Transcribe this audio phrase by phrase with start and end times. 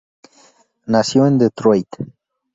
[0.87, 1.85] Nació en Detroit.